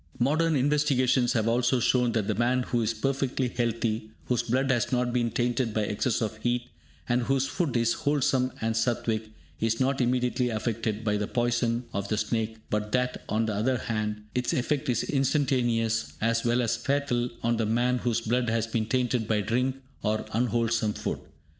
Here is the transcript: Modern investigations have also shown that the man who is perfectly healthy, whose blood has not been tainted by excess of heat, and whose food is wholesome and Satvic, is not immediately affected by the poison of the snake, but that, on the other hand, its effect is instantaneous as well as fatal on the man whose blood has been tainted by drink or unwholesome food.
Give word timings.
Modern 0.17 0.55
investigations 0.55 1.33
have 1.33 1.47
also 1.47 1.79
shown 1.79 2.13
that 2.13 2.25
the 2.27 2.33
man 2.33 2.63
who 2.63 2.81
is 2.81 2.91
perfectly 2.91 3.49
healthy, 3.49 4.09
whose 4.25 4.41
blood 4.41 4.71
has 4.71 4.91
not 4.91 5.13
been 5.13 5.29
tainted 5.29 5.75
by 5.75 5.83
excess 5.83 6.23
of 6.23 6.37
heat, 6.37 6.69
and 7.07 7.21
whose 7.21 7.45
food 7.45 7.77
is 7.77 7.93
wholesome 7.93 8.51
and 8.61 8.73
Satvic, 8.75 9.29
is 9.59 9.79
not 9.79 10.01
immediately 10.01 10.49
affected 10.49 11.03
by 11.03 11.17
the 11.17 11.27
poison 11.27 11.85
of 11.93 12.07
the 12.07 12.17
snake, 12.17 12.57
but 12.71 12.91
that, 12.93 13.21
on 13.29 13.45
the 13.45 13.53
other 13.53 13.77
hand, 13.77 14.23
its 14.33 14.53
effect 14.53 14.89
is 14.89 15.03
instantaneous 15.03 16.13
as 16.19 16.43
well 16.43 16.63
as 16.63 16.77
fatal 16.77 17.29
on 17.43 17.57
the 17.57 17.67
man 17.67 17.99
whose 17.99 18.21
blood 18.21 18.49
has 18.49 18.65
been 18.65 18.87
tainted 18.87 19.27
by 19.27 19.39
drink 19.39 19.75
or 20.01 20.25
unwholesome 20.33 20.93
food. 20.93 21.19